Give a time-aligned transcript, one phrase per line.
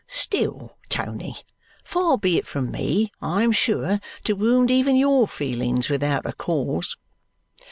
[0.07, 1.35] Still, Tony,
[1.83, 6.33] far be it from me, I am sure, to wound even your feelings without a
[6.33, 6.97] cause!"